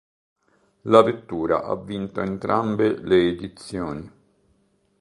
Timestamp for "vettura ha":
1.03-1.75